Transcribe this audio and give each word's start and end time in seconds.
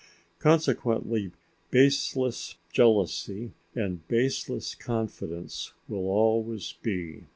Consequently 0.39 1.29
baseless 1.69 2.55
jealousy 2.71 3.51
and 3.75 4.07
baseless 4.07 4.73
confidence 4.73 5.73
will 5.87 6.07
always 6.09 6.73
be. 6.81 7.25